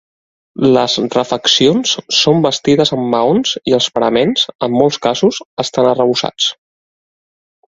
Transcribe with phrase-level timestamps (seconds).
[0.75, 6.53] Les refeccions són bastides amb maons i els paraments, en molts casos, estan arrebossats.